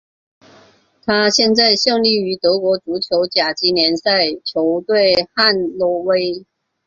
[1.05, 6.43] 他现在效力于德国足球甲级联赛球队汉诺威。